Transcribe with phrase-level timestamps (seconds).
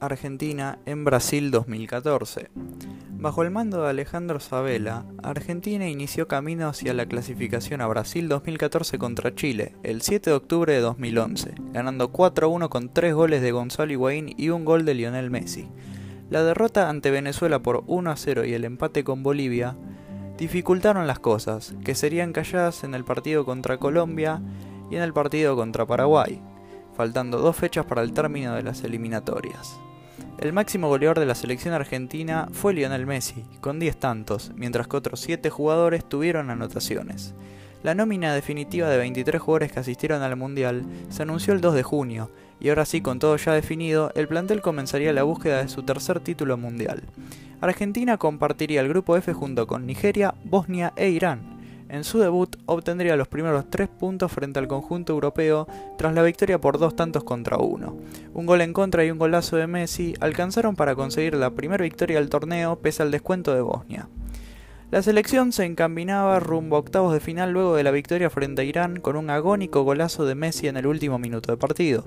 [0.00, 2.48] Argentina en Brasil 2014.
[3.18, 8.96] Bajo el mando de Alejandro Sabela, Argentina inició camino hacia la clasificación a Brasil 2014
[8.96, 13.92] contra Chile el 7 de octubre de 2011, ganando 4-1 con 3 goles de Gonzalo
[13.92, 15.68] Higuaín y un gol de Lionel Messi.
[16.30, 19.76] La derrota ante Venezuela por 1-0 y el empate con Bolivia
[20.38, 24.40] dificultaron las cosas, que serían calladas en el partido contra Colombia
[24.90, 26.40] y en el partido contra Paraguay,
[26.96, 29.78] faltando dos fechas para el término de las eliminatorias.
[30.40, 34.96] El máximo goleador de la selección argentina fue Lionel Messi, con 10 tantos, mientras que
[34.96, 37.34] otros 7 jugadores tuvieron anotaciones.
[37.82, 41.82] La nómina definitiva de 23 jugadores que asistieron al Mundial se anunció el 2 de
[41.82, 45.82] junio, y ahora sí, con todo ya definido, el plantel comenzaría la búsqueda de su
[45.82, 47.02] tercer título mundial.
[47.60, 51.59] Argentina compartiría el grupo F junto con Nigeria, Bosnia e Irán,
[51.90, 55.66] en su debut obtendría los primeros tres puntos frente al conjunto europeo
[55.98, 57.96] tras la victoria por dos tantos contra uno.
[58.32, 62.18] Un gol en contra y un golazo de Messi alcanzaron para conseguir la primera victoria
[62.18, 64.08] del torneo pese al descuento de Bosnia.
[64.90, 68.64] La selección se encaminaba rumbo a octavos de final luego de la victoria frente a
[68.64, 72.06] Irán con un agónico golazo de Messi en el último minuto de partido.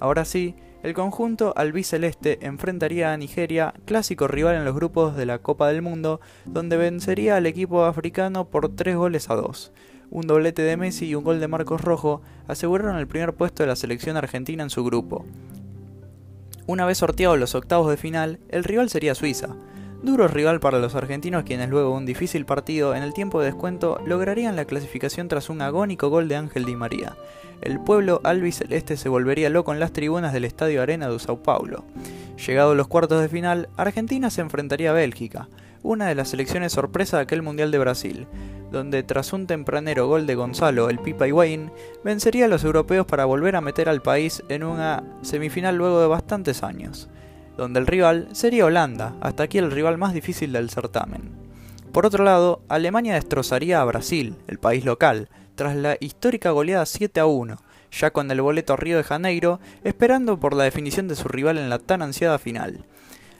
[0.00, 0.54] Ahora sí,
[0.84, 5.80] el conjunto albiceleste enfrentaría a Nigeria, clásico rival en los grupos de la Copa del
[5.80, 9.72] Mundo, donde vencería al equipo africano por 3 goles a 2.
[10.10, 13.68] Un doblete de Messi y un gol de Marcos Rojo aseguraron el primer puesto de
[13.68, 15.24] la selección argentina en su grupo.
[16.66, 19.56] Una vez sorteados los octavos de final, el rival sería Suiza,
[20.04, 23.46] Duro rival para los argentinos quienes luego de un difícil partido en el tiempo de
[23.46, 27.16] descuento lograrían la clasificación tras un agónico gol de Ángel Di María.
[27.62, 31.86] El pueblo albiceleste se volvería loco en las tribunas del Estadio Arena de Sao Paulo.
[32.46, 35.48] Llegados los cuartos de final, Argentina se enfrentaría a Bélgica,
[35.82, 38.26] una de las selecciones sorpresa de aquel Mundial de Brasil,
[38.70, 41.72] donde tras un tempranero gol de Gonzalo, el Pipa Higuaín,
[42.04, 46.08] vencería a los europeos para volver a meter al país en una semifinal luego de
[46.08, 47.08] bastantes años
[47.56, 51.32] donde el rival sería Holanda, hasta aquí el rival más difícil del certamen.
[51.92, 57.20] Por otro lado, Alemania destrozaría a Brasil, el país local, tras la histórica goleada 7
[57.20, 57.56] a 1,
[57.92, 61.58] ya con el boleto a Río de Janeiro, esperando por la definición de su rival
[61.58, 62.84] en la tan ansiada final.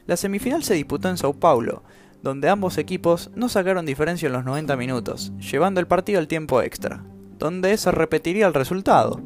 [0.06, 1.82] La semifinal se disputó en Sao Paulo,
[2.22, 6.62] donde ambos equipos no sacaron diferencia en los 90 minutos, llevando el partido al tiempo
[6.62, 7.02] extra,
[7.38, 9.20] donde se repetiría el resultado.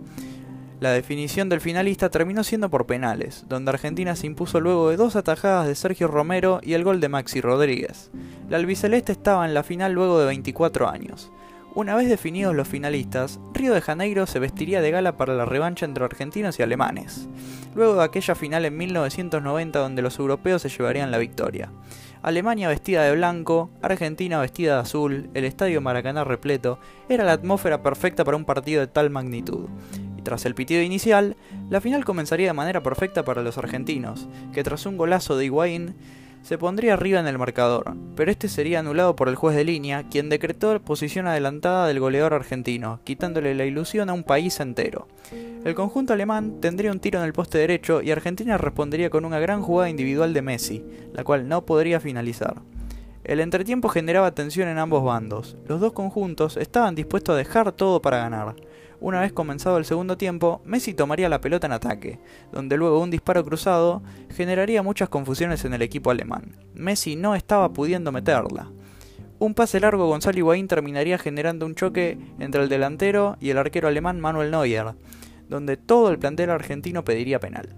[0.81, 5.16] La definición del finalista terminó siendo por penales, donde Argentina se impuso luego de dos
[5.16, 8.12] atajadas de Sergio Romero y el gol de Maxi Rodríguez.
[8.49, 11.33] La albiceleste estaba en la final luego de 24 años.
[11.75, 15.84] Una vez definidos los finalistas, Río de Janeiro se vestiría de gala para la revancha
[15.84, 17.28] entre argentinos y alemanes,
[17.75, 21.72] luego de aquella final en 1990 donde los europeos se llevarían la victoria.
[22.22, 26.78] Alemania vestida de blanco, Argentina vestida de azul, el estadio Maracaná repleto,
[27.09, 29.69] era la atmósfera perfecta para un partido de tal magnitud.
[30.23, 31.37] Tras el pitido inicial,
[31.71, 35.95] la final comenzaría de manera perfecta para los argentinos, que tras un golazo de Higuaín
[36.43, 40.05] se pondría arriba en el marcador, pero este sería anulado por el juez de línea,
[40.09, 45.09] quien decretó posición adelantada del goleador argentino, quitándole la ilusión a un país entero.
[45.65, 49.41] El conjunto alemán tendría un tiro en el poste derecho y Argentina respondería con una
[49.41, 52.62] gran jugada individual de Messi, la cual no podría finalizar.
[53.25, 55.56] El entretiempo generaba tensión en ambos bandos.
[55.67, 58.55] Los dos conjuntos estaban dispuestos a dejar todo para ganar.
[59.00, 62.19] Una vez comenzado el segundo tiempo, Messi tomaría la pelota en ataque,
[62.50, 66.56] donde luego un disparo cruzado generaría muchas confusiones en el equipo alemán.
[66.75, 68.70] Messi no estaba pudiendo meterla.
[69.38, 73.87] Un pase largo Gonzalo Higuaín terminaría generando un choque entre el delantero y el arquero
[73.87, 74.97] alemán Manuel Neuer,
[75.48, 77.76] donde todo el plantel argentino pediría penal.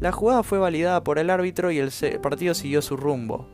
[0.00, 1.90] La jugada fue validada por el árbitro y el
[2.22, 3.46] partido siguió su rumbo.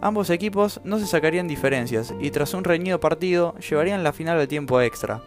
[0.00, 4.48] Ambos equipos no se sacarían diferencias y tras un reñido partido llevarían la final al
[4.48, 5.22] tiempo extra.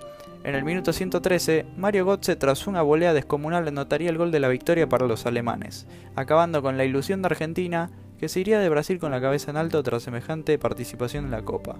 [0.47, 4.47] En el minuto 113, Mario Götze tras una volea descomunal anotaría el gol de la
[4.47, 8.97] victoria para los alemanes, acabando con la ilusión de Argentina, que se iría de Brasil
[8.97, 11.75] con la cabeza en alto tras semejante participación en la Copa.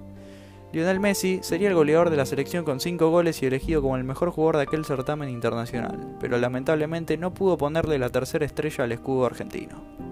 [0.74, 4.04] Lionel Messi sería el goleador de la selección con 5 goles y elegido como el
[4.04, 8.92] mejor jugador de aquel certamen internacional, pero lamentablemente no pudo ponerle la tercera estrella al
[8.92, 10.07] escudo argentino.